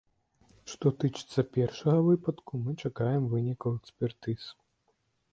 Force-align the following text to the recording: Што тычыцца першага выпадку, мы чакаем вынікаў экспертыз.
Што 0.71 0.91
тычыцца 1.01 1.43
першага 1.57 1.99
выпадку, 2.07 2.61
мы 2.67 2.71
чакаем 2.89 3.27
вынікаў 3.35 3.77
экспертыз. 3.81 4.41